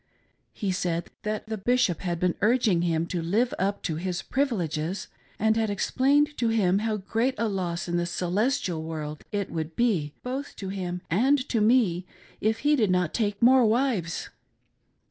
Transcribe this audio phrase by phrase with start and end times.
[0.51, 5.07] He said that the Bishop had been urging him to live up to his privileges,
[5.37, 9.75] and had explained to him liow great a loss in the celestial "vmrld it would
[9.75, 12.07] be, both to him and to me,
[12.39, 14.29] if he did not take more wives.